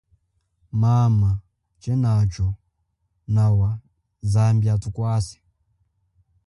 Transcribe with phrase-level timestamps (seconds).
[0.81, 1.29] Mama,
[1.81, 2.47] chenacho
[3.33, 3.69] nawa,
[4.31, 5.37] zambi athukwase.